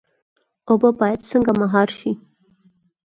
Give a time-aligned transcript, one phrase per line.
[0.69, 2.11] اوبه باید څنګه مهار شي؟